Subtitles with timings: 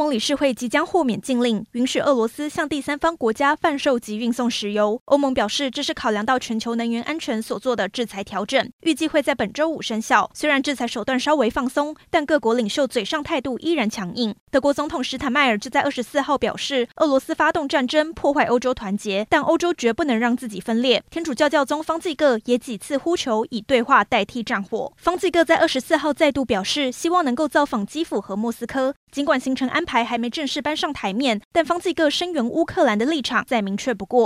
[0.00, 4.98] 欧盟理事会即将豁免禁令，允许俄罗斯向第三方国家贩售及运送石油。
[5.04, 10.30] 欧盟表示，这是考量到全球能源安全所做的制裁调整，预计会在本周五生效。
[10.32, 14.34] 虽然制裁手段稍微放松，但各国领袖嘴上态度依然强硬。
[14.50, 21.04] 德国总统施坦迈尔就在二十四号表示，俄罗斯发动战争破坏欧洲团结，但欧洲绝不能让自己分裂。
[21.10, 24.90] 天主教教宗方济各也几次呼求以对话代替战火。
[24.96, 28.94] 方济各在二十四号再度表示，希望能够造访基辅和莫斯科。
[29.10, 34.20] 尽管行程安排还没正式搬上台面，但方济各声援乌克兰的立场再明确不过。